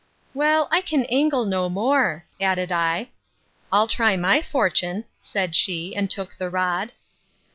[0.33, 3.09] —Well, I can angle no more, added I.
[3.71, 6.91] I'll try my fortune, said she, and took the rod.